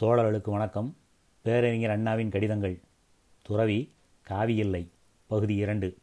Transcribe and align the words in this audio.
தோழர்களுக்கு 0.00 0.50
வணக்கம். 0.50 0.96
பேரறிஞர் 1.42 1.90
அண்ணாவின் 1.90 2.30
கடிதங்கள். 2.30 2.80
துறவி 3.42 3.92
காவியில்லை. 4.28 4.88
பகுதி 5.26 5.54
இரண்டு. 5.54 5.96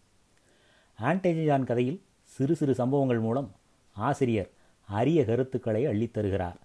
ஆன்டேஜான் 1.01 1.63
கதையில் 1.63 2.01
சிறு 2.21 2.55
சிறு 2.55 2.73
சம்பவங்கள் 2.73 3.19
மூலம் 3.19 3.55
ஆசிரியர் 3.91 4.49
அரிய 4.87 5.25
கருத்துக்களை 5.25 5.85
அள்ளித் 5.85 6.13
தருகிறார். 6.13 6.57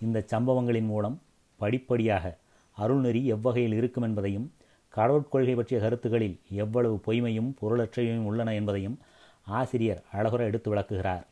இந்த 0.00 0.22
சம்பவங்களின் 0.26 0.84
மூலம் 0.84 1.22
படிப்படியாக 1.56 2.36
அருள்நெறி 2.78 3.24
எவ்வகையில் 3.24 3.72
இருக்கும் 3.72 4.02
என்பதையும் 4.02 4.52
கடவுட்கொள்கை 4.96 5.56
பற்றிய 5.56 5.80
கருத்துக்களில் 5.80 6.40
எவ்வளவு 6.50 7.00
பொய்மையும் 7.06 7.54
பொருளற்றையும் 7.62 8.18
உள்ளன 8.18 8.54
என்பதையும் 8.54 8.98
ஆசிரியர் 9.44 10.02
அழகுற 10.12 10.38
எடுத்து 10.38 10.68
விளக்குகிறார். 10.68 11.26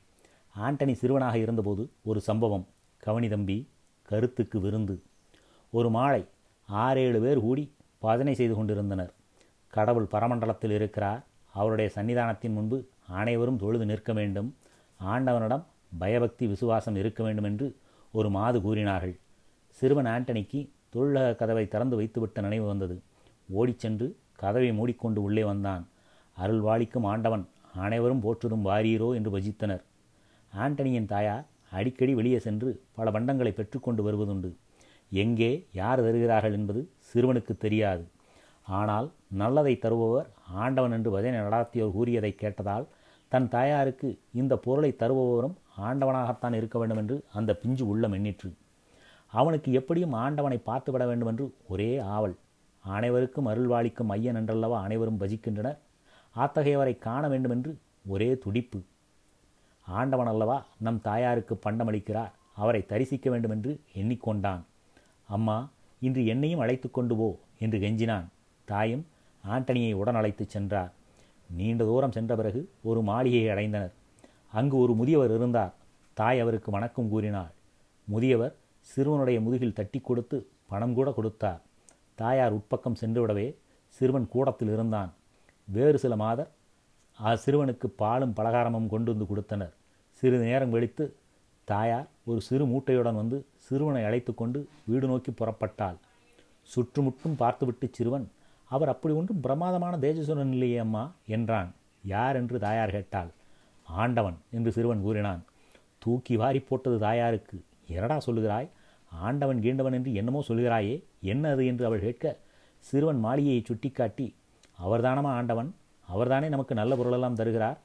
ஆண்டனி 0.60 0.92
சிறுவனாக 0.92 1.38
இருந்தபோது 1.38 1.90
ஒரு 2.04 2.20
சம்பவம். 2.20 2.66
கவனிதம்பி 3.06 3.68
கருத்துக்கு 4.02 4.60
விருந்து. 4.60 5.02
ஒரு 5.76 5.90
மாலை 5.90 6.24
ஆறேழு 6.68 7.20
பேர் 7.20 7.40
கூடி 7.40 7.62
பஜனை 7.98 8.34
செய்து 8.34 8.54
கொண்டிருந்தனர். 8.54 9.12
கடவுள் 9.68 10.06
பரமண்டலத்தில் 10.12 10.70
இருக்கிறார். 10.70 11.22
அவருடைய 11.52 11.88
சன்னிதானத்தின் 11.94 12.52
முன்பு 12.52 12.88
அனைவரும் 13.08 13.58
தொழுது 13.58 13.84
நிற்க 13.84 14.12
வேண்டும். 14.12 14.48
ஆண்டவனிடம் 15.00 15.64
பயபக்தி 15.98 16.46
விசுவாசம் 16.46 16.96
இருக்க 16.96 17.22
வேண்டும் 17.22 17.44
என்று 17.44 17.66
ஒரு 18.12 18.30
மாது 18.30 18.62
கூறினார்கள். 18.62 19.14
சிறுவன் 19.68 20.06
ஆண்டனிக்கு 20.06 20.60
தொழிலக 20.94 21.36
கதவை 21.36 21.68
திறந்து 21.68 21.96
வைத்துவிட்ட 22.00 22.40
நினைவு 22.40 22.66
வந்தது. 22.66 23.02
ஓடிச் 23.50 23.78
சென்று 23.78 24.16
கதவை 24.36 24.72
மூடிக்கொண்டு 24.72 25.22
உள்ளே 25.22 25.44
வந்தான். 25.44 25.86
அருள்வாளிக்கும் 26.36 27.08
ஆண்டவன் 27.12 27.46
அனைவரும் 27.74 28.20
போற்றுதும் 28.20 28.66
வாரீரோ 28.66 29.08
என்று 29.14 29.30
பஜித்தனர். 29.38 29.82
ஆண்டனியின் 30.52 31.10
தாயார் 31.14 31.46
அடிக்கடி 31.70 32.14
வெளியே 32.14 32.38
சென்று 32.38 32.70
பல 32.92 33.10
பண்டங்களை 33.10 33.52
பெற்றுக்கொண்டு 33.52 34.02
வருவதுண்டு. 34.08 34.52
எங்கே 35.22 35.50
யார் 35.80 36.02
தருகிறார்கள் 36.06 36.56
என்பது 36.58 36.80
சிறுவனுக்கு 37.10 37.54
தெரியாது. 37.64 38.04
ஆனால் 38.66 39.08
நல்லதை 39.40 39.74
தருபவர் 39.84 40.28
ஆண்டவன் 40.62 40.94
என்று 40.96 41.10
பஜனை 41.14 41.38
நடாத்தியோர் 41.40 41.94
கூறியதை 41.96 42.32
கேட்டதால் 42.42 42.86
தன் 43.32 43.48
தாயாருக்கு 43.54 44.08
இந்த 44.40 44.54
பொருளை 44.64 44.90
தருபவரும் 45.02 45.56
ஆண்டவனாகத்தான் 45.86 46.56
இருக்க 46.58 46.76
வேண்டும் 46.80 47.00
என்று 47.02 47.16
அந்த 47.38 47.50
பிஞ்சு 47.62 47.84
உள்ளம் 47.92 48.14
எண்ணிற்று. 48.18 48.50
அவனுக்கு 49.32 49.70
எப்படியும் 49.80 50.14
ஆண்டவனை 50.24 50.58
பார்த்துவிட 50.68 51.04
வேண்டும் 51.10 51.30
என்று 51.32 51.46
ஒரே 51.72 51.90
ஆவல். 52.16 52.36
அனைவருக்கும் 52.84 53.48
அருள்வாளிக்கும் 53.52 54.12
ஐயன் 54.16 54.38
என்றல்லவா 54.40 54.78
அனைவரும் 54.86 55.20
பஜிக்கின்றனர். 55.22 55.78
அத்தகையவரை 56.34 56.94
காண 57.06 57.22
வேண்டுமென்று 57.32 57.72
ஒரே 58.12 58.30
துடிப்பு. 58.44 58.78
ஆண்டவன் 59.86 60.30
அல்லவா 60.32 60.58
நம் 60.86 61.00
தாயாருக்கு 61.08 61.54
பண்டமளிக்கிறார். 61.66 62.32
அவரை 62.62 62.80
தரிசிக்க 62.92 63.26
வேண்டுமென்று 63.32 63.72
எண்ணிக்கொண்டான். 64.00 64.62
அம்மா 65.26 65.68
இன்று 66.00 66.26
என்னையும் 66.26 66.60
அழைத்து 66.60 66.90
கொண்டு 66.90 67.16
போ 67.16 67.38
என்று 67.58 67.78
கெஞ்சினான். 67.78 68.24
தாயும் 68.64 69.06
ஆண்டனியை 69.48 69.94
உடன் 69.94 70.14
அழைத்துச் 70.14 70.48
சென்றார். 70.48 70.92
நீண்ட 71.50 71.84
தூரம் 71.84 72.12
சென்ற 72.12 72.36
பிறகு 72.36 72.60
ஒரு 72.82 73.02
மாளிகையை 73.02 73.54
அடைந்தனர். 73.54 73.92
அங்கு 74.52 74.76
ஒரு 74.76 74.94
முதியவர் 74.94 75.34
இருந்தார். 75.34 75.72
தாய் 76.14 76.40
அவருக்கு 76.40 76.70
வணக்கம் 76.70 77.08
கூறினாள். 77.08 77.50
முதியவர் 78.04 78.54
சிறுவனுடைய 78.94 79.40
முதுகில் 79.40 79.72
தட்டி 79.72 80.00
கொடுத்து 80.00 80.46
பணம் 80.68 80.94
கூட 80.94 81.10
கொடுத்தார். 81.10 81.60
தாயார் 82.14 82.56
உட்பக்கம் 82.56 83.00
சென்றுவிடவே 83.00 83.54
சிறுவன் 83.88 84.28
கூடத்தில் 84.28 84.72
இருந்தான். 84.72 85.12
வேறு 85.64 85.98
சில 85.98 86.16
மாதர் 86.16 86.50
சிறுவனுக்கு 87.44 87.86
பாலும் 87.86 88.34
பலகாரமும் 88.36 88.92
கொண்டு 88.94 89.10
வந்து 89.10 89.26
கொடுத்தனர். 89.26 89.74
சிறிது 90.18 90.44
நேரம் 90.44 90.70
கழித்து 90.70 91.14
தாயார் 91.64 92.08
ஒரு 92.26 92.40
சிறு 92.46 92.64
மூட்டையுடன் 92.64 93.20
வந்து 93.20 93.38
சிறுவனை 93.66 94.02
அழைத்து 94.08 94.32
கொண்டு 94.34 94.58
வீடு 94.90 95.06
நோக்கி 95.06 95.30
புறப்பட்டாள். 95.30 95.96
சுற்றுமுற்றும் 96.70 97.38
பார்த்துவிட்டு 97.42 97.86
சிறுவன் 97.96 98.26
அவர் 98.70 98.92
அப்படி 98.92 99.12
ஒன்றும் 99.14 99.42
பிரமாதமான 99.46 99.94
தேஜசுரன் 100.04 100.52
இல்லையே 100.56 100.78
அம்மா 100.84 101.02
என்றான். 101.36 101.70
யார் 102.04 102.36
என்று 102.36 102.56
தாயார் 102.58 102.94
கேட்டாள். 102.96 103.30
ஆண்டவன் 103.86 104.38
என்று 104.50 104.70
சிறுவன் 104.72 105.04
கூறினான். 105.06 105.42
தூக்கி 105.98 106.34
வாரி 106.36 106.60
போட்டது 106.60 106.96
தாயாருக்கு. 106.98 107.56
எரடா 107.96 108.16
சொல்லுகிறாய்? 108.26 108.68
ஆண்டவன் 109.12 109.60
கீண்டவன் 109.64 109.96
என்று 109.98 110.10
என்னமோ 110.20 110.40
சொல்கிறாயே 110.48 110.94
என்ன 111.32 111.50
அது? 111.54 111.62
என்று 111.70 111.84
அவள் 111.88 112.04
கேட்க 112.06 112.32
சிறுவன் 112.84 113.20
மாளிகையை 113.26 113.60
சுட்டிக்காட்டி 113.68 114.26
அவர்தானமா 114.78 115.30
ஆண்டவன்? 115.40 115.70
அவர்தானே 116.08 116.48
நமக்கு 116.48 116.74
நல்ல 116.80 116.92
பொருளெல்லாம் 116.96 117.38
தருகிறார். 117.40 117.78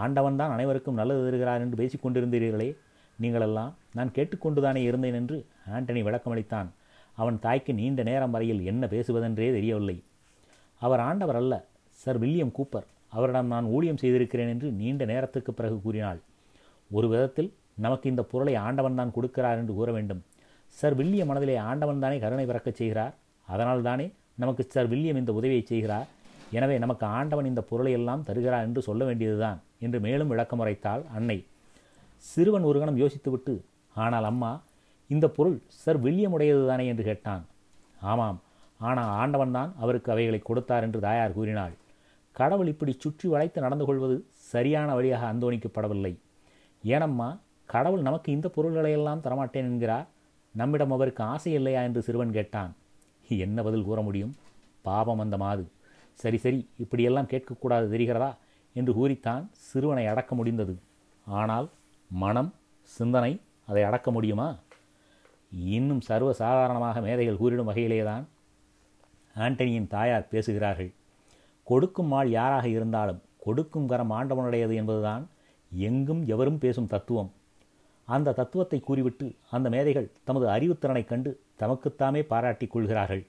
ஆண்டவன் 0.00 0.38
தான் 0.40 0.54
அனைவருக்கும் 0.56 0.98
நல்லது 1.00 1.22
தருகிறார் 1.26 1.62
என்று 1.64 1.80
பேசிக் 1.80 2.04
கொண்டிருந்தீர்களே 2.04 2.68
நீங்களெல்லாம் 3.22 3.72
நான் 3.98 4.14
கேட்டுக்கொண்டுதானே 4.16 4.80
இருந்தேன் 4.88 5.18
என்று 5.20 5.36
ஆண்டனி 5.76 6.00
விளக்கமளித்தான். 6.08 6.68
அவன் 7.18 7.38
தாய்க்கு 7.44 7.72
நீண்ட 7.80 8.02
நேரம் 8.10 8.34
வரையில் 8.34 8.62
என்ன 8.70 8.86
பேசுவதென்றே 8.92 9.48
தெரியவில்லை. 9.56 9.96
அவர் 10.80 11.02
ஆண்டவர் 11.08 11.38
அல்ல 11.40 11.54
சர் 12.02 12.20
வில்லியம் 12.22 12.54
கூப்பர். 12.58 12.86
அவரிடம் 13.16 13.50
நான் 13.54 13.66
ஊழியம் 13.74 14.00
செய்திருக்கிறேன் 14.02 14.52
என்று 14.52 14.68
நீண்ட 14.80 15.04
நேரத்துக்கு 15.10 15.52
பிறகு 15.58 15.76
கூறினாள். 15.84 16.20
ஒரு 16.90 17.06
விதத்தில் 17.12 17.50
நமக்கு 17.84 18.06
இந்த 18.12 18.22
பொருளை 18.30 18.54
ஆண்டவன் 18.66 18.98
தான் 19.00 19.14
கொடுக்கிறார் 19.16 19.60
என்று 19.60 19.74
கூற 19.78 19.90
வேண்டும். 19.96 20.22
சர் 20.76 20.96
வில்லியம் 21.00 21.30
மனதிலே 21.30 21.56
ஆண்டவன் 21.70 22.02
தானே 22.04 22.16
கருணை 22.24 22.44
பிறக்கச் 22.50 22.80
செய்கிறார்? 22.80 23.14
அதனால் 23.48 23.86
தானே 23.88 24.06
நமக்கு 24.42 24.62
சர் 24.74 24.90
வில்லியம் 24.92 25.20
இந்த 25.20 25.32
உதவியை 25.38 25.62
செய்கிறார்? 25.70 26.08
எனவே 26.58 26.76
நமக்கு 26.84 27.04
ஆண்டவன் 27.18 27.50
இந்த 27.50 27.62
பொருளை 27.70 27.92
எல்லாம் 27.98 28.24
தருகிறார் 28.28 28.66
என்று 28.68 28.80
சொல்ல 28.88 29.02
வேண்டியதுதான் 29.08 29.58
என்று 29.86 29.98
மேலும் 30.06 30.30
விளக்கமுறைத்தாள் 30.32 31.02
அன்னை. 31.16 31.38
சிறுவன் 32.24 32.68
ஒரு 32.70 32.78
கணம் 32.80 33.00
யோசித்துவிட்டு 33.02 33.54
ஆனால் 33.96 34.24
அம்மா 34.24 34.50
இந்த 35.10 35.26
பொருள் 35.28 35.56
சர் 35.82 36.00
வில்லியமுடையது 36.04 36.62
தானே? 36.66 36.84
என்று 36.86 37.04
கேட்டான். 37.04 37.42
ஆமாம் 38.00 38.38
ஆனால் 38.80 39.10
ஆண்டவன் 39.20 39.56
தான் 39.56 39.70
அவருக்கு 39.78 40.12
அவைகளை 40.12 40.40
கொடுத்தார் 40.42 40.82
என்று 40.82 41.00
தாயார் 41.00 41.36
கூறினாள். 41.38 41.74
கடவுள் 42.36 42.66
இப்படி 42.66 42.92
சுற்றி 42.98 43.26
வளைத்து 43.28 43.58
நடந்து 43.60 43.84
கொள்வது 43.84 44.16
சரியான 44.52 44.94
வழியாக 44.94 45.26
அந்தோணிக்கப்படவில்லை. 45.32 46.12
ஏனம்மா 46.84 47.28
கடவுள் 47.68 48.06
நமக்கு 48.08 48.28
இந்த 48.32 48.48
பொருள்களையெல்லாம் 48.56 49.22
தரமாட்டேன் 49.26 49.68
என்கிறார். 49.70 50.06
நம்மிடம் 50.54 50.90
அவருக்கு 50.90 51.22
ஆசை 51.24 51.52
இல்லையா? 51.52 51.82
என்று 51.82 52.00
சிறுவன் 52.02 52.32
கேட்டான். 52.32 52.72
என்ன 53.46 53.62
பதில் 53.62 53.86
கூற 53.88 54.00
முடியும்? 54.02 54.32
பாபம் 54.82 55.18
அந்த 55.18 55.36
மாது. 55.36 55.64
சரி 56.14 56.36
சரி 56.36 56.58
இப்படியெல்லாம் 56.76 57.30
கேட்கக்கூடாது 57.30 57.86
தெரிகிறதா? 57.94 58.30
என்று 58.76 58.92
கூறித்தான் 58.94 59.44
சிறுவனை 59.68 60.04
அடக்க 60.06 60.34
முடிந்தது. 60.34 60.74
ஆனால் 61.26 61.68
மனம் 62.12 62.54
சிந்தனை 62.90 63.40
அதை 63.66 63.82
அடக்க 63.82 64.10
முடியுமா? 64.10 64.48
இன்னும் 65.74 66.00
சர்வ 66.00 66.32
சாதாரணமாக 66.32 67.00
மேதைகள் 67.00 67.40
கூறிடும் 67.40 67.68
வகையிலேதான் 67.70 68.24
ஆண்டனியின் 69.36 69.86
தாயார் 69.86 70.28
பேசுகிறார்கள். 70.28 70.90
கொடுக்கும் 71.66 72.12
ஆள் 72.12 72.30
யாராக 72.30 72.66
இருந்தாலும் 72.68 73.22
கொடுக்கும் 73.38 73.86
கரம் 73.86 74.12
ஆண்டவனுடையது 74.12 74.74
என்பதுதான் 74.74 75.24
எங்கும் 75.72 76.22
எவரும் 76.26 76.58
பேசும் 76.58 76.86
தத்துவம். 76.86 77.30
அந்த 78.08 78.32
தத்துவத்தை 78.32 78.80
கூறிவிட்டு 78.80 79.26
அந்த 79.50 79.66
மேதைகள் 79.70 80.12
தமது 80.24 80.46
அறிவுத்திறனை 80.46 81.04
கண்டு 81.04 81.30
தமக்குத்தாமே 81.58 82.22
பாராட்டிக் 82.22 82.70
கொள்கிறார்கள். 82.70 83.22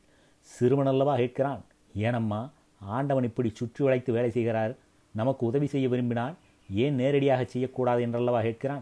சிறுவனல்லவா 0.50 1.14
கேட்கிறான் 1.20 1.62
ஏனம்மா 1.96 2.42
ஆண்டவன் 2.82 3.24
இப்படி 3.24 3.50
சுற்றி 3.54 3.84
வளைத்து 3.84 4.12
வேலை 4.12 4.32
செய்கிறார் 4.32 4.74
நமக்கு 5.16 5.46
உதவி 5.46 5.66
செய்ய 5.66 5.88
விரும்பினால் 5.90 6.36
ஏன் 6.70 6.96
நேரடியாக 6.96 7.44
செய்யக்கூடாது 7.44 8.02
என்றல்லவா 8.02 8.42
கேட்கிறான்? 8.42 8.82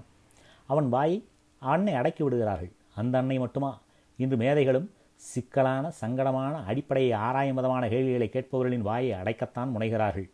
அவன் 0.66 0.90
வாயை 0.90 1.28
அன்னை 1.60 1.94
அடக்கி 1.94 2.24
விடுகிறார்கள். 2.24 2.72
அந்த 2.96 3.18
அன்னை 3.18 3.40
மட்டுமா? 3.40 3.82
இன்று 4.18 4.38
மேதைகளும் 4.38 4.92
சிக்கலான 5.16 5.92
சங்கடமான 6.02 6.64
அடிப்படையை 6.66 7.12
ஆராயும் 7.12 7.56
விதமான 7.56 7.90
கேள்விகளை 7.90 8.30
கேட்பவர்களின் 8.30 8.82
வாயை 8.82 9.12
அடைக்கத்தான் 9.12 9.74
முனைகிறார்கள். 9.76 10.30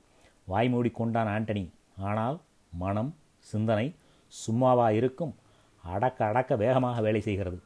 வாய் 0.45 0.69
மூடி 0.69 0.89
கொண்டான் 0.89 1.27
ஆண்டனி. 1.27 1.69
ஆனால் 1.99 2.39
மனம் 2.71 3.15
சிந்தனை 3.39 3.95
சும்மாவா 4.27 4.91
இருக்கும். 4.91 5.35
அடக்க 5.83 6.25
அடக்க 6.25 6.55
வேகமாக 6.55 7.01
வேலை 7.01 7.21
செய்கிறது. 7.21 7.61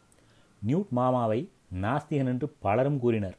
நியூட் 0.67 0.89
மாமாவை 0.89 1.49
நாஸ்திகன் 1.81 2.31
என்று 2.33 2.49
பலரும் 2.59 2.99
கூறினர். 2.99 3.37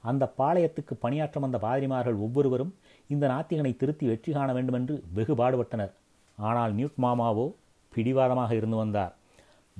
அந்த 0.00 0.34
பாளையத்துக்கு 0.38 0.94
பணியாற்ற 1.00 1.40
வந்த 1.40 1.58
பாதிரிமார்கள் 1.58 2.18
ஒவ்வொருவரும் 2.18 2.74
இந்த 3.06 3.28
நாத்திகனை 3.28 3.76
திருத்தி 3.76 4.06
வெற்றி 4.06 4.32
காண 4.32 4.52
வேண்டுமென்று 4.52 5.04
வெகு 5.14 5.34
பாடுபட்டனர் 5.34 5.92
ஆனால் 6.36 6.74
நியூட் 6.74 6.98
மாமாவோ 7.02 7.54
பிடிவாதமாக 7.94 8.54
இருந்து 8.54 8.76
வந்தார். 8.76 9.14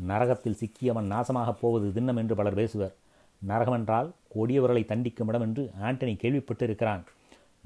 நரகத்தில் 0.06 0.58
சிக்கியவன் 0.60 1.10
நாசமாகப் 1.10 1.60
போவது 1.60 1.92
தின்னம் 1.92 2.16
என்று 2.16 2.34
பலர் 2.36 2.54
பேசுவர். 2.54 2.94
நரகமென்றால் 3.48 4.10
கொடியவர்களை 4.34 4.82
தண்டிக்கும் 4.84 5.28
இடம் 5.28 5.40
என்று 5.40 5.70
ஆண்டனி 5.82 6.14
கேள்விப்பட்டிருக்கிறான். 6.14 7.02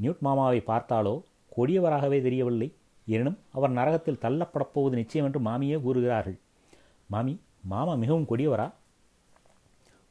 நியூட் 0.03 0.19
மாமாவை 0.19 0.63
பார்த்தாலோ 0.67 1.23
கொடியவராகவே 1.57 2.23
தெரியவில்லை. 2.23 2.75
எனினும் 3.07 3.39
அவர் 3.53 3.71
நரகத்தில் 3.71 4.21
தள்ளப்படப் 4.23 4.73
போவது 4.73 4.97
நிச்சயம் 4.97 5.27
என்று 5.27 5.41
மாமியே 5.41 5.81
கூறுகிறார்கள். 5.81 6.39
மாமி 7.07 7.41
மாமா 7.63 7.95
மிகவும் 7.95 8.27
கொடியவரா? 8.29 8.73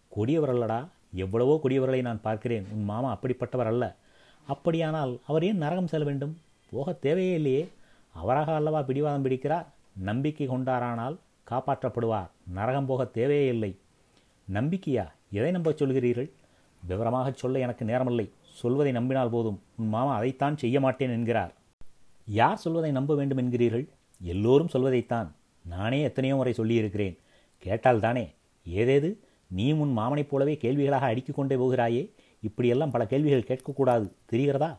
கொடியவர் 0.09 0.49
அல்லடா 0.49 0.87
எவ்வளவோ 1.13 1.59
கொடியவர்களை 1.63 2.01
நான் 2.01 2.21
பார்க்கிறேன். 2.21 2.65
உன் 2.71 2.83
மாமா 2.83 3.19
அப்படிப்பட்டவர் 3.19 3.65
அல்ல. 3.65 3.95
அப்படியானால் 4.47 5.19
அவர் 5.27 5.43
ஏன் 5.43 5.57
நரகம் 5.57 5.87
செல்ல 5.87 6.05
வேண்டும்? 6.05 6.37
போக 6.71 6.93
தேவையே 6.93 7.33
இல்லையே. 7.33 7.67
அவராக 8.13 8.55
அல்லவா 8.55 8.81
பிடிவாதம் 8.81 9.25
பிடிக்கிறார்? 9.25 9.65
நம்பிக்கை 9.97 10.49
கொண்டாரானால் 10.49 11.17
காப்பாற்றப்படுவார். 11.49 12.29
நரகம் 12.47 12.85
போக 12.85 13.05
தேவையே 13.05 13.47
இல்லை. 13.47 13.75
நம்பிக்கையா? 14.53 15.07
எதை 15.31 15.51
நம்பச் 15.51 15.83
சொல்கிறீர்கள்? 15.83 16.29
விவரமாகச் 16.87 17.37
சொல்ல 17.37 17.59
எனக்கு 17.59 17.85
நேரமில்லை. 17.85 18.29
சொல்வதை 18.43 18.91
நம்பினால் 18.91 19.29
போதும். 19.29 19.61
உன் 19.77 19.87
மாமா 19.87 20.15
அதைத்தான் 20.15 20.57
செய்ய 20.57 20.79
மாட்டேன் 20.79 21.09
என்கிறார். 21.09 21.53
யார் 22.25 22.57
சொல்வதை 22.57 22.91
நம்ப 22.91 23.15
வேண்டும் 23.15 23.37
என்கிறீர்கள்? 23.37 23.89
எல்லோரும் 24.21 24.67
சொல்வதைத்தான். 24.67 25.31
நானே 25.65 26.01
எத்தனையோ 26.01 26.35
முறை 26.35 26.53
சொல்லியிருக்கிறேன். 26.53 27.17
கேட்டால்தானே 27.65 28.33
ஏதேது? 28.69 29.22
நீ 29.53 29.71
உன் 29.71 29.97
மாமனைப் 29.97 30.29
போலவே 30.29 30.57
கேள்விகளாக 30.61 31.05
அடுக்கிக் 31.05 31.35
கொண்டே 31.35 31.55
போகிறாயே? 31.55 32.09
இப்படியெல்லாம் 32.41 32.91
பல 32.91 33.05
கேள்விகள் 33.05 33.47
கேட்கக்கூடாது. 33.49 34.11
தெரிகிறதா? 34.31 34.77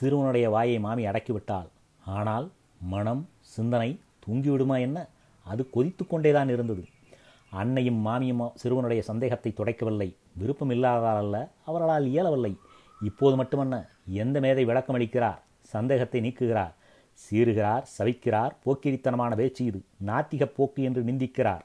சிறுவனுடைய 0.00 0.48
வாயை 0.48 0.78
மாமி 0.78 1.06
அடக்கிவிட்டாள். 1.06 1.68
ஆனால் 2.04 2.50
மனம் 2.80 3.28
சிந்தனை 3.40 4.00
தூங்கிவிடுமா 4.26 4.80
என்ன? 4.80 5.06
அது 5.44 5.70
கொதித்து 5.70 6.06
கொண்டேதான் 6.06 6.48
இருந்தது. 6.48 6.84
அன்னையும் 7.50 8.06
மாமியும் 8.06 8.52
சிறுவனுடைய 8.62 9.00
சந்தேகத்தை 9.00 9.52
துடைக்கவில்லை. 9.56 10.14
விருப்பம் 10.36 10.70
இல்லாததால் 10.70 11.16
அல்ல 11.16 11.36
அவர்களால் 11.64 12.06
இயலவில்லை. 12.06 12.56
இப்போது 13.02 13.36
மட்டுமன்ன 13.42 13.88
எந்த 14.06 14.40
மேதை 14.40 14.64
விளக்கமளிக்கிறார்? 14.64 15.38
சந்தேகத்தை 15.60 16.20
நீக்குகிறார். 16.20 16.72
சீறுகிறார் 17.14 17.82
சவிக்கிறார். 17.98 18.50
போக்கிரித்தனமான 18.64 19.36
பேச்சு 19.36 19.64
இது. 19.64 19.82
நாத்திக 20.06 20.44
போக்கு 20.44 20.82
என்று 20.82 21.02
நிந்திக்கிறார். 21.02 21.64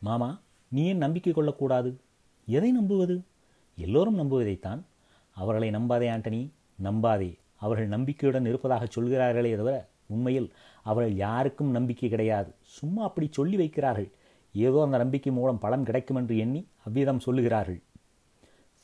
மாமா 0.00 0.40
நீ 0.68 0.86
ஏன் 0.86 0.96
நம்பிக்கை 0.96 1.32
கொள்ளக்கூடாது? 1.32 2.00
எதை 2.46 2.72
நம்புவது? 2.72 3.22
எல்லோரும் 3.76 4.18
நம்புவதைத்தான். 4.18 4.80
அவர்களை 5.30 5.70
நம்பாதே 5.70 6.10
ஆண்டனி. 6.10 6.50
நம்பாதே. 6.82 7.38
அவர்கள் 7.56 7.88
நம்பிக்கையுடன் 7.88 8.46
இருப்பதாக 8.46 8.86
சொல்கிறார்களே 8.88 9.56
தவிர 9.56 9.88
உண்மையில் 10.06 10.52
அவர்கள் 10.82 11.14
யாருக்கும் 11.14 11.70
நம்பிக்கை 11.70 12.08
கிடையாது. 12.08 12.54
சும்மா 12.62 13.02
அப்படி 13.02 13.28
சொல்லி 13.30 13.56
வைக்கிறார்கள். 13.56 14.10
ஏதோ 14.52 14.82
அந்த 14.82 14.96
நம்பிக்கை 14.96 15.32
மூலம் 15.32 15.58
பலன் 15.58 15.84
கிடைக்கும் 15.84 16.16
என்று 16.16 16.38
எண்ணி 16.38 16.66
அவ்விதம் 16.86 17.20
சொல்லுகிறார்கள். 17.26 17.82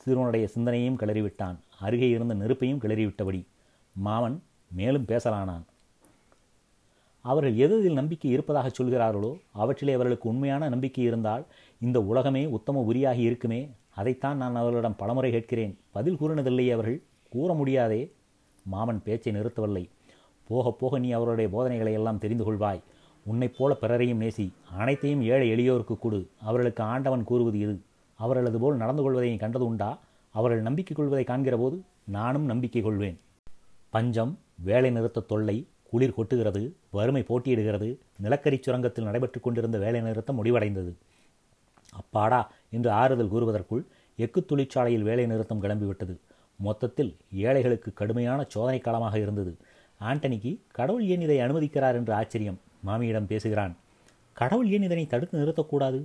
சிறுவனுடைய 0.05 0.45
சிந்தனையும் 0.45 0.97
கிளறிவிட்டான். 0.97 1.55
அருகே 1.79 2.09
இருந்த 2.09 2.33
நெருப்பையும் 2.33 2.79
கிளறிவிட்டபடி 2.79 3.47
மாமன் 3.93 4.43
மேலும் 4.71 5.05
பேசலானான். 5.05 5.63
அவர்கள் 7.21 7.55
எது 7.55 7.89
நம்பிக்கை 7.89 8.31
இருப்பதாக 8.31 8.69
சொல்கிறார்களோ 8.69 9.39
அவற்றிலே 9.51 9.93
அவர்களுக்கு 9.93 10.29
உண்மையான 10.29 10.69
நம்பிக்கை 10.69 11.03
இருந்தால் 11.03 11.45
இந்த 11.79 12.01
உலகமே 12.01 12.45
உத்தம 12.45 12.85
உரியாகி 12.91 13.17
இருக்குமே 13.17 13.69
அதைத்தான் 13.95 14.37
நான் 14.37 14.55
அவர்களிடம் 14.55 14.95
பலமுறை 14.95 15.31
கேட்கிறேன். 15.31 15.77
பதில் 15.91 16.17
கூறினதில்லையே 16.21 16.73
அவர்கள் 16.73 17.01
கூற 17.29 17.53
முடியாதே 17.53 18.11
மாமன் 18.63 19.03
பேச்சை 19.03 19.33
நிறுத்தவில்லை. 19.33 19.89
போக 20.47 20.71
போக 20.71 20.99
நீ 20.99 21.11
அவருடைய 21.11 21.49
போதனைகளை 21.49 21.93
எல்லாம் 21.93 22.17
தெரிந்து 22.17 22.53
கொள்வாய். 22.53 22.81
உன்னைப் 23.25 23.53
போல 23.57 23.73
பிறரையும் 23.73 24.21
நேசி 24.21 24.51
அனைத்தையும் 24.77 25.21
ஏழை 25.21 25.47
எளியோருக்கு 25.53 25.99
கொடு. 25.99 26.27
அவர்களுக்கு 26.41 26.83
ஆண்டவன் 26.83 27.23
கூறுவது 27.23 27.59
இது. 27.59 27.81
அவர்களது 28.15 28.59
போல் 28.59 28.75
நடந்து 28.75 29.01
கொள்வதை 29.01 29.37
கண்டது 29.37 29.65
உண்டா? 29.65 29.99
அவர்கள் 30.29 30.61
நம்பிக்கை 30.61 30.97
கொள்வதை 30.97 31.23
காண்கிற 31.23 31.57
போது 31.57 31.83
நானும் 32.03 32.45
நம்பிக்கை 32.45 32.81
கொள்வேன். 32.81 33.19
பஞ்சம் 33.89 34.39
வேலை 34.63 34.89
நிறுத்த 34.91 35.21
தொல்லை 35.21 35.67
குளிர் 35.91 36.17
கொட்டுகிறது 36.17 36.61
வறுமை 36.89 37.21
போட்டியிடுகிறது 37.21 37.87
நிலக்கரி 38.17 38.57
சுரங்கத்தில் 38.57 39.03
நடைபெற்று 39.03 39.39
கொண்டிருந்த 39.39 39.77
வேலை 39.77 40.01
நிறுத்தம் 40.01 40.37
முடிவடைந்தது. 40.39 40.91
அப்பாடா! 41.93 42.41
என்று 42.69 42.89
ஆறுதல் 42.91 43.31
கூறுவதற்குள் 43.31 43.83
எக்கு 44.19 44.45
தொழிற்சாலையில் 44.45 45.03
வேலை 45.03 45.25
நிறுத்தம் 45.25 45.63
கிளம்பிவிட்டது. 45.63 46.13
மொத்தத்தில் 46.59 47.11
ஏழைகளுக்கு 47.31 47.93
கடுமையான 47.93 48.39
சோதனை 48.47 48.79
காலமாக 48.79 49.15
இருந்தது. 49.19 49.51
ஆண்டனிக்கு 50.01 50.51
கடவுள் 50.71 51.05
ஏன் 51.05 51.21
இதை 51.21 51.37
அனுமதிக்கிறார் 51.37 51.93
என்று 51.93 52.13
ஆச்சரியம். 52.13 52.59
மாமியிடம் 52.83 53.25
பேசுகிறான் 53.25 53.73
கடவுள் 54.37 54.69
ஏன் 54.69 54.83
இதனை 54.83 55.07
தடுத்து 55.07 55.35
நிறுத்தக்கூடாது? 55.37 55.99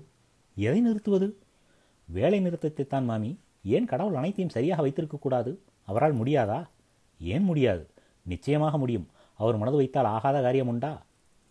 எதை 0.57 0.81
நிறுத்துவது? 0.81 1.29
வேலை 2.09 2.39
நிறுத்தத்தைத்தான் 2.47 3.05
மாமி. 3.05 3.31
ஏன் 3.67 3.87
கடவுள் 3.87 4.15
அனைத்தையும் 4.15 4.49
சரியாக 4.49 4.83
வைத்திருக்கக்கூடாது? 4.87 5.53
அவரால் 5.89 6.15
முடியாதா? 6.15 6.59
ஏன் 7.21 7.43
முடியாது? 7.43 7.85
நிச்சயமாக 8.27 8.79
முடியும். 8.79 9.07
அவர் 9.37 9.57
மனது 9.57 9.77
வைத்தால் 9.77 10.05
ஆகாத 10.05 10.43
காரியம் 10.43 10.69
உண்டா? 10.69 11.03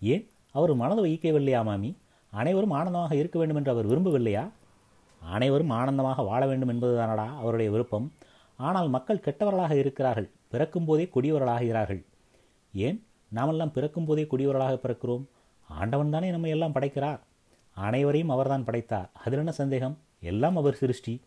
ஏன்? 0.02 0.30
அவர் 0.52 0.76
மனது 0.76 1.06
வைக்கவில்லையா 1.06 1.64
மாமி? 1.64 1.98
அனைவரும் 2.30 2.72
ஆனந்தமாக 2.72 3.16
இருக்க 3.16 3.40
வேண்டும் 3.40 3.58
என்று 3.58 3.72
அவர் 3.72 3.88
விரும்பவில்லையா? 3.88 4.52
அனைவரும் 5.20 5.70
ஆனந்தமாக 5.70 6.22
வாழ 6.22 6.48
வேண்டும் 6.48 6.70
என்பதுதானடா 6.70 7.28
அவருடைய 7.38 7.72
விருப்பம். 7.72 8.12
ஆனால் 8.58 8.90
மக்கள் 8.90 9.24
கெட்டவர்களாக 9.26 9.72
இருக்கிறார்கள் 9.72 10.30
பிறக்கும் 10.48 10.86
போதே 10.86 11.10
கொடியவர்களாகிறார்கள். 11.16 12.06
ஏன்? 12.74 13.06
நாமெல்லாம் 13.28 13.72
பிறக்கும் 13.72 14.06
போதே 14.06 14.28
கொடியவர்களாக 14.32 14.80
பிறக்கிறோம். 14.84 15.26
ஆண்டவன் 15.68 16.10
தானே 16.10 16.30
நம்மை 16.30 16.50
எல்லாம் 16.50 16.72
படைக்கிறார். 16.72 17.20
அனைவரையும் 17.74 18.30
அவர்தான் 18.30 18.64
படைத்தார். 18.64 19.10
அதில் 19.14 19.38
என்ன 19.38 19.52
சந்தேகம்? 19.52 19.98
எல்லாம் 20.20 20.58
அவர் 20.58 20.74
சிருஷ்டி. 20.74 21.22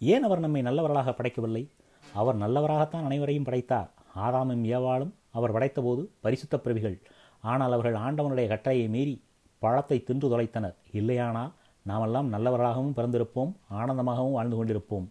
ஏன் 0.00 0.22
அவர் 0.22 0.38
நம்மை 0.38 0.62
நல்லவர்களாக 0.62 1.10
படைக்கவில்லை? 1.10 1.70
அவர் 2.14 2.38
நல்லவராகத்தான் 2.38 3.04
அனைவரையும் 3.04 3.44
படைத்தார். 3.44 3.90
ஆதாமும் 4.16 4.64
ஏவாளும் 4.74 5.12
அவர் 5.30 5.54
படைத்தபோது 5.54 6.08
பரிசுத்த 6.20 6.58
பிறவிகள். 6.58 6.98
ஆனால் 7.40 7.72
அவர்கள் 7.72 8.00
ஆண்டவனுடைய 8.00 8.46
கட்டளையை 8.48 8.88
மீறி 8.88 9.22
பழத்தை 9.58 10.02
தின்று 10.02 10.26
தொலைத்தனர். 10.28 10.74
இல்லையானால் 10.92 11.52
நாமெல்லாம் 11.82 12.32
நல்லவராகவும் 12.32 12.96
பிறந்திருப்போம் 12.96 13.52
ஆனந்தமாகவும் 13.74 14.32
வாழ்ந்து 14.32 14.64
கொண்டிருப்போம். 14.64 15.06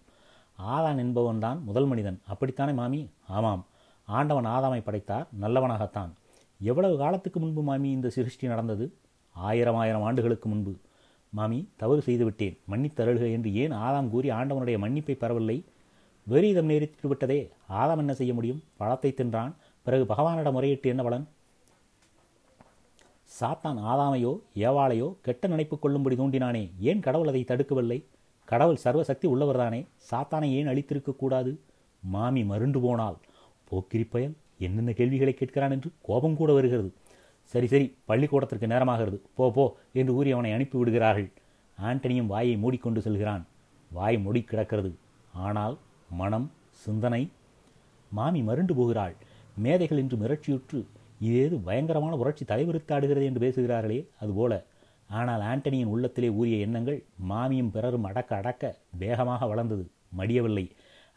ஆதான் 0.68 0.98
என்பவன்தான் 0.98 1.64
முதல் 1.64 1.86
மனிதன். 1.86 2.22
அப்படித்தானே 2.28 2.72
மாமி? 2.72 3.10
ஆமாம். 3.28 3.66
ஆண்டவன் 4.06 4.46
ஆதாமை 4.46 4.82
படைத்தார் 4.84 5.28
நல்லவனாகத்தான். 5.42 6.12
எவ்வளவு 6.60 6.98
காலத்துக்கு 6.98 7.40
முன்பு 7.40 7.62
மாமி 7.62 7.90
இந்த 7.92 8.10
சிருஷ்டி 8.10 8.48
நடந்தது? 8.48 8.94
ஆயிரம் 9.32 9.76
ஆயிரம் 9.76 10.02
ஆண்டுகளுக்கு 10.02 10.50
முன்பு. 10.50 10.74
மாமி 11.30 11.70
தவறு 11.76 12.02
செய்துவிட்டேன். 12.02 12.58
மன்னித்தருள்க 12.70 13.32
என்று 13.32 13.56
ஏன் 13.56 13.72
ஆதாம் 13.72 14.10
கூறி 14.10 14.30
ஆண்டவனுடைய 14.30 14.78
மன்னிப்பை 14.78 15.16
பெறவில்லை? 15.16 15.64
விபரீதம் 16.28 16.70
நேரிட்டு 16.70 17.08
விட்டதே. 17.08 17.40
ஆதாம் 17.70 18.02
என்ன 18.04 18.14
செய்ய 18.14 18.34
முடியும்? 18.34 18.62
பழத்தை 18.78 19.14
தின்றான். 19.18 19.52
பிறகு 19.86 20.04
பகவானிடம் 20.12 20.56
முறையிட்டு 20.58 20.88
என்ன 20.94 21.04
பலன்? 21.04 21.26
சாத்தான் 23.32 23.80
ஆதாமையோ 23.92 24.32
ஏவாளையோ 24.56 25.08
கெட்ட 25.22 25.48
நினைப்பு 25.48 25.80
கொள்ளும்படி 25.80 26.16
தூண்டினானே. 26.16 26.64
ஏன் 26.80 27.00
கடவுள் 27.00 27.28
அதை 27.28 27.44
தடுக்கவில்லை? 27.48 28.00
கடவுள் 28.46 28.82
சர்வசக்தி 28.84 29.28
உள்ளவர்தானே. 29.34 29.82
சாத்தானை 30.10 30.50
ஏன் 30.58 30.68
அழித்திருக்கக்கூடாது 30.68 31.52
மாமி 32.04 32.44
மருண்டு 32.44 32.80
போனால். 32.82 33.18
போக்கிரி 33.70 34.04
பயல் 34.04 34.36
என்னென்ன 34.66 34.92
கேள்விகளை 34.92 35.34
கேட்கிறான் 35.38 35.74
என்று 35.76 35.90
கோபம் 36.02 36.38
கூட 36.42 36.54
வருகிறது. 36.54 36.90
சரி 37.54 37.68
சரி 37.68 37.88
பள்ளிக்கூடத்திற்கு 38.06 38.68
நேரமாகிறது. 38.68 39.18
போ 39.38 39.46
போ 39.52 39.66
என்று 39.94 40.14
கூறி 40.14 40.32
அவனை 40.32 40.52
அனுப்பி 40.52 40.78
விடுகிறார்கள். 40.78 41.30
ஆண்டனியும் 41.78 42.32
வாயை 42.34 42.56
மூடிக்கொண்டு 42.58 43.02
செல்கிறான். 43.02 43.44
வாய் 43.92 44.18
மூடி 44.18 44.42
கிடக்கிறது. 44.42 44.92
ஆனால் 45.48 45.76
மனம் 46.20 46.48
சிந்தனை. 46.84 47.24
மாமி 48.12 48.42
மருண்டு 48.42 48.74
போகிறாள். 48.76 49.16
மேதைகள் 49.64 50.02
என்று 50.04 50.16
மிரட்சியுற்று 50.18 50.80
இதேது 51.26 51.56
பயங்கரமான 51.68 52.14
புரட்சி 52.18 52.44
தலைவிரித்தாடுகிறது 52.46 53.26
என்று 53.30 53.42
பேசுகிறார்களே 53.46 54.00
அதுபோல. 54.20 54.54
ஆனால் 55.10 55.44
ஆண்டனியின் 55.52 55.92
உள்ளத்திலே 55.94 56.30
ஊறிய 56.30 56.58
எண்ணங்கள் 56.66 57.00
மாமியும் 57.30 57.72
பிறரும் 57.72 58.04
அடக்க 58.04 58.32
அடக்க 58.36 58.64
வேகமாக 58.98 59.46
வளர்ந்தது. 59.46 59.84
மடியவில்லை. 60.18 60.66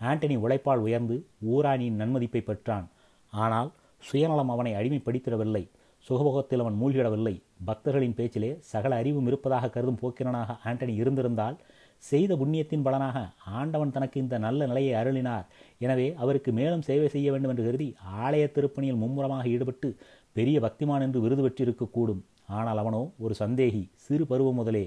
ஆண்டனி 0.01 0.37
உழைப்பால் 0.37 0.85
உயர்ந்து 0.87 1.17
ஊராணியின் 1.53 2.01
நன்மதிப்பை 2.01 2.43
பெற்றான். 2.43 2.87
ஆனால் 3.33 3.71
சுயநலம் 4.03 4.53
அவனை 4.55 4.73
அடிமைப்படுத்திடவில்லை. 4.75 5.65
சுகபோகத்தில் 6.07 6.63
அவன் 6.65 6.79
மூழ்கிடவில்லை. 6.83 7.35
பக்தர்களின் 7.65 8.15
பேச்சிலே 8.15 8.51
சகல 8.73 8.97
அறிவும் 8.97 9.27
இருப்பதாக 9.27 9.71
கருதும் 9.71 10.01
போக்கிரனாக 10.03 10.57
ஆண்டனி 10.65 10.95
இருந்திருந்தால் 10.95 11.57
செய்த 12.03 12.33
புண்ணியத்தின் 12.41 12.85
பலனாக 12.87 13.19
ஆண்டவன் 13.59 13.95
தனக்கு 13.97 14.17
இந்த 14.23 14.37
நல்ல 14.45 14.67
நிலையை 14.71 14.93
அருளினார். 15.01 15.47
எனவே 15.85 16.07
அவருக்கு 16.23 16.51
மேலும் 16.59 16.85
சேவை 16.89 17.09
செய்ய 17.15 17.29
வேண்டும் 17.33 17.53
என்று 17.53 17.67
கருதி 17.67 17.89
ஆலய 18.25 18.45
திருப்பணியில் 18.57 19.01
மும்முரமாக 19.03 19.53
ஈடுபட்டு 19.55 19.89
பெரிய 20.37 20.59
பக்திமான் 20.65 21.05
என்று 21.07 21.21
விருது 21.25 21.43
பெற்றிருக்கக்கூடும். 21.45 22.23
ஆனால் 22.59 22.81
அவனோ 22.83 23.01
ஒரு 23.25 23.35
சந்தேகி 23.41 23.83
சிறு 24.05 24.25
பருவம் 24.31 24.59
முதலே. 24.61 24.85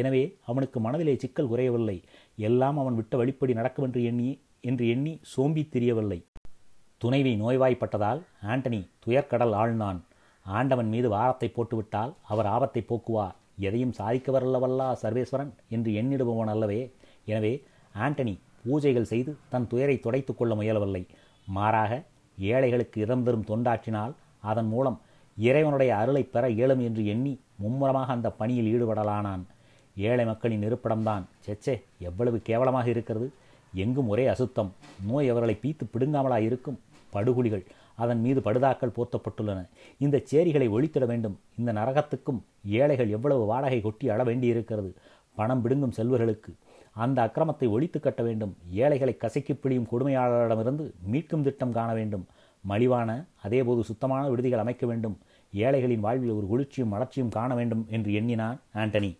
எனவே 0.00 0.22
அவனுக்கு 0.50 0.78
மனதிலே 0.86 1.14
சிக்கல் 1.24 1.50
குறையவில்லை. 1.52 1.98
எல்லாம் 2.48 2.78
அவன் 2.82 2.98
விட்ட 3.00 3.14
வழிப்படி 3.20 3.52
நடக்கும் 3.60 3.86
என்று 3.88 4.02
எண்ணி 4.10 4.30
என்று 4.70 4.84
எண்ணி 4.94 5.12
சோம்பி 5.34 5.64
திரியவில்லை. 5.74 6.20
துணைவி 7.02 7.32
நோய்வாய்ப்பட்டதால் 7.44 8.20
ஆண்டனி 8.52 8.80
துயர்க்கடல் 9.04 9.54
ஆழ்ந்தான். 9.60 9.98
ஆண்டவன் 10.46 10.90
மீது 10.94 11.08
வாரத்தை 11.14 11.48
போட்டுவிட்டால் 11.50 12.12
அவர் 12.32 12.48
ஆபத்தை 12.54 12.82
போக்குவார். 12.90 13.36
எதையும் 13.58 13.92
சாதிக்க 13.92 14.40
வரலவல்லா 14.40 14.96
சர்வேஸ்வரன் 15.02 15.50
என்று 15.68 15.92
எண்ணிடுபவன் 15.92 16.46
அல்லவே. 16.46 16.92
எனவே 17.24 17.62
ஆண்டனி 17.98 18.38
பூஜைகள் 18.66 19.02
செய்து 19.02 19.36
தன் 19.48 19.68
துயரை 19.68 20.00
துடைத்துக் 20.00 20.38
கொள்ள 20.38 20.54
முயலவில்லை. 20.54 21.06
மாறாக 21.46 22.02
ஏழைகளுக்கு 22.38 23.00
இடம் 23.00 23.22
தரும் 23.22 23.44
தொண்டாற்றினால் 23.44 24.12
அதன் 24.40 24.66
மூலம் 24.66 25.00
இறைவனுடைய 25.38 25.96
அருளை 25.96 26.22
பெற 26.22 26.48
இயலும் 26.48 26.80
என்று 26.80 27.06
எண்ணி 27.06 27.40
மும்முரமாக 27.56 28.12
அந்த 28.12 28.30
பணியில் 28.30 28.70
ஈடுபடலானான். 28.70 29.42
ஏழை 29.96 30.24
மக்களின் 30.24 30.62
இருப்பிடம்தான் 30.62 31.22
செச்சே 31.46 31.82
எவ்வளவு 31.98 32.40
கேவலமாக 32.42 32.88
இருக்கிறது. 32.88 33.32
எங்கும் 33.74 34.08
ஒரே 34.08 34.26
அசுத்தம். 34.26 34.72
நோய் 35.06 35.28
அவர்களை 35.28 35.58
பீத்து 35.62 35.84
பிடுங்காமலா 35.98 36.38
இருக்கும் 36.38 36.80
படுகுழிகள். 37.12 37.64
அதன் 37.94 38.20
மீது 38.20 38.40
படுதாக்கள் 38.40 38.92
போர்த்தப்பட்டுள்ளன. 38.96 39.68
இந்த 39.98 40.22
சேரிகளை 40.32 40.68
ஒழித்திட 40.68 41.06
வேண்டும். 41.06 41.38
இந்த 41.58 41.72
நரகத்துக்கும் 41.72 42.40
ஏழைகள் 42.66 43.08
எவ்வளவு 43.08 43.44
வாடகை 43.44 43.80
கொட்டி 43.80 44.08
அழ 44.08 44.22
வேண்டியிருக்கிறது? 44.22 44.94
பணம் 45.34 45.62
பிடுங்கும் 45.62 45.92
செல்வர்களுக்கு. 45.96 46.54
அந்த 46.92 47.24
அக்கிரமத்தை 47.24 47.68
ஒழித்து 47.68 48.00
கட்ட 48.00 48.22
வேண்டும். 48.22 48.56
ஏழைகளை 48.70 49.16
கசக்கி 49.16 49.52
பிழியும் 49.52 49.86
கொடுமையாளரிடமிருந்து 49.92 50.92
மீட்கும் 51.12 51.42
திட்டம் 51.42 51.72
காண 51.72 51.94
வேண்டும். 51.94 52.26
மலிவான 52.68 53.24
அதேபோது 53.42 53.84
சுத்தமான 53.84 54.28
விடுதிகள் 54.28 54.58
அமைக்க 54.58 54.86
வேண்டும். 54.86 55.18
ஏழைகளின் 55.52 56.00
வாழ்வில் 56.00 56.30
ஒரு 56.30 56.46
குளிர்ச்சியும் 56.46 56.88
வளர்ச்சியும் 56.88 57.28
காண 57.28 57.54
வேண்டும் 57.54 57.86
என்று 57.90 58.14
எண்ணினான் 58.14 58.60
ஆண்டனி. 58.74 59.16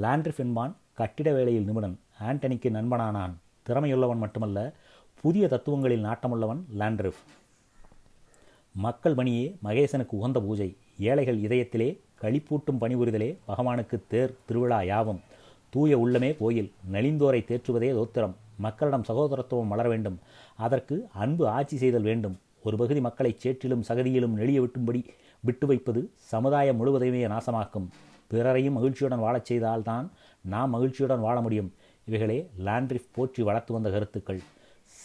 லாண்ட்ரிஃப் 0.00 0.38
என்பான் 0.38 0.76
கட்டிட 0.92 1.32
வேலையில் 1.32 1.64
நிபுணன். 1.64 1.98
ஆண்டனிக்கு 2.22 2.70
நண்பனானான். 2.70 3.32
திறமையுள்ளவன் 3.68 4.16
மட்டுமல்ல 4.16 4.72
புதிய 5.20 5.48
தத்துவங்களில் 5.48 6.04
நாட்டமுள்ளவன் 6.04 6.60
லாண்ட்ரிஃப். 6.78 7.20
மக்கள் 8.78 9.14
பணியே 9.14 9.56
மகேசனுக்கு 9.64 10.06
உகந்த 10.08 10.40
பூஜை. 10.40 10.76
ஏழைகள் 10.98 11.40
இதயத்திலே 11.40 11.98
களிப்பூட்டும் 12.20 12.80
பணிபுரிதலே 12.80 13.38
பகவானுக்கு 13.48 14.00
தேர் 14.08 14.34
திருவிழா 14.46 14.82
யாவும். 14.82 15.20
தூய 15.70 15.98
உள்ளமே 15.98 16.36
கோயில் 16.38 16.72
நலிந்தோரை 16.92 17.40
தேற்றுவதே 17.44 17.90
தோத்திரம். 17.92 18.34
மக்களிடம் 18.58 19.04
சகோதரத்துவம் 19.08 19.68
வளர 19.68 19.88
வேண்டும். 19.88 20.18
அதற்கு 20.56 21.08
அன்பு 21.12 21.48
ஆட்சி 21.48 21.76
செய்தல் 21.76 22.02
வேண்டும். 22.02 22.38
ஒரு 22.62 22.76
பகுதி 22.76 23.00
மக்களை 23.00 23.36
சேற்றிலும் 23.42 23.82
சகதியிலும் 23.88 24.36
நெளிய 24.36 24.60
விட்டும்படி 24.60 25.04
விட்டு 25.40 25.66
வைப்பது 25.66 26.10
சமுதாயம் 26.14 26.86
முழுவதையுமே 26.86 27.24
நாசமாக்கும். 27.28 27.88
பிறரையும் 28.30 28.72
மகிழ்ச்சியுடன் 28.72 29.18
வாழச் 29.18 29.44
செய்தால்தான் 29.44 30.10
நாம் 30.40 30.70
மகிழ்ச்சியுடன் 30.70 31.20
வாழ 31.20 31.40
முடியும். 31.40 31.72
இவைகளே 32.04 32.50
லாண்ட்ரிஃப் 32.64 33.12
போற்றி 33.12 33.42
வளர்த்து 33.42 33.72
வந்த 33.72 33.90
கருத்துக்கள். 33.90 34.40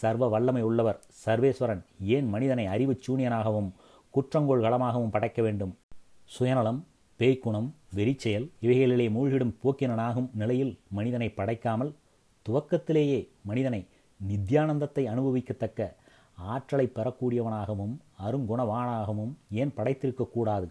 சர்வ 0.02 0.28
வல்லமை 0.28 0.62
உள்ளவர் 0.68 0.98
சர்வேஸ்வரன் 1.24 1.82
ஏன் 2.14 2.28
மனிதனை 2.34 2.64
அறிவுச் 2.74 3.04
சூனியனாகவும் 3.06 3.68
குற்றங்கோள் 4.14 4.64
களமாகவும் 4.64 5.12
படைக்க 5.14 5.40
வேண்டும்? 5.42 5.72
சுயநலம் 6.34 6.80
பேய்க்குணம் 7.20 7.68
வெறிச்செயல் 7.96 8.46
இவைகளிலே 8.60 9.06
மூழ்கிடும் 9.16 9.54
போக்கினனாகும் 9.62 10.28
நிலையில் 10.40 10.72
மனிதனை 10.98 11.28
படைக்காமல் 11.36 11.92
துவக்கத்திலேயே 12.46 13.20
மனிதனை 13.50 13.80
நித்யானந்தத்தை 14.20 15.04
அனுபவிக்கத்தக்க 15.12 15.80
ஆற்றலை 16.52 16.86
பெறக்கூடியவனாகவும் 16.96 17.94
அருங்குணவானாகவும் 18.26 19.32
ஏன் 19.60 19.74
படைத்திருக்கக்கூடாது 19.76 20.68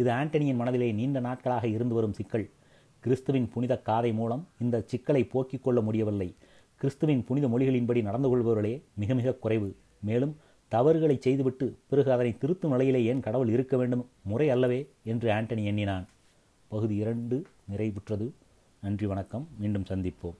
இது 0.00 0.10
ஆண்டனியின் 0.20 0.60
மனதிலே 0.60 0.88
நீண்ட 0.98 1.18
நாட்களாக 1.26 1.64
இருந்து 1.76 1.94
வரும் 1.94 2.16
சிக்கல். 2.18 2.46
கிறிஸ்துவின் 3.04 3.48
புனித 3.54 3.74
காதை 3.88 4.10
மூலம் 4.20 4.42
இந்த 4.64 4.76
சிக்கலை 4.90 5.22
போக்கிக் 5.32 5.64
கொள்ள 5.64 5.78
முடியவில்லை. 5.86 6.28
கிறிஸ்துவின் 6.76 7.24
புனித 7.24 7.48
மொழிகளின்படி 7.48 8.02
நடந்து 8.02 8.28
கொள்பவர்களே 8.28 8.82
மிக 8.94 9.14
மிக 9.14 9.32
குறைவு. 9.32 9.76
மேலும் 10.00 10.36
தவறுகளை 10.68 11.16
செய்துவிட்டு 11.20 11.76
பிறகு 11.88 12.12
அதனை 12.12 12.36
திருத்தும் 12.40 12.70
நிலையிலே 12.70 13.04
ஏன் 13.04 13.20
கடவுள் 13.20 13.48
இருக்க 13.48 13.76
வேண்டும்? 13.76 14.08
முறை 14.22 14.50
அல்லவே 14.50 14.88
என்று 15.04 15.32
ஆண்டனி 15.32 15.64
எண்ணினான். 15.64 16.08
பகுதி 16.68 16.96
இரண்டு 16.96 17.46
நிறைவுற்றது. 17.70 18.30
நன்றி 18.82 19.06
வணக்கம். 19.06 19.48
மீண்டும் 19.58 19.84
சந்திப்போம். 19.88 20.34